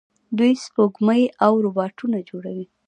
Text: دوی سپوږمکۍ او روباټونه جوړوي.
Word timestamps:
دوی 0.37 0.53
سپوږمکۍ 0.63 1.23
او 1.45 1.53
روباټونه 1.65 2.17
جوړوي. 2.29 2.65